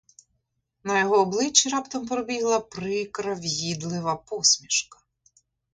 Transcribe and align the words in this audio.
На 0.83 0.99
його 0.99 1.15
обличчі 1.17 1.69
раптом 1.69 2.05
пробігла 2.07 2.59
прикра 2.59 3.33
в'їдлива 3.33 4.15
посмішка. 4.15 4.99